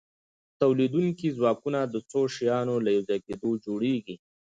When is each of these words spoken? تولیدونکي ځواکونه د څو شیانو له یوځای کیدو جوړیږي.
تولیدونکي 0.59 1.27
ځواکونه 1.37 1.79
د 1.83 1.95
څو 2.09 2.21
شیانو 2.35 2.75
له 2.85 2.89
یوځای 2.95 3.19
کیدو 3.27 3.49
جوړیږي. 3.65 4.15